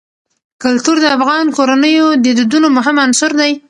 کلتور 0.63 0.97
د 1.01 1.05
افغان 1.17 1.45
کورنیو 1.57 2.07
د 2.23 2.27
دودونو 2.37 2.67
مهم 2.77 2.95
عنصر 3.05 3.31
دی. 3.41 3.51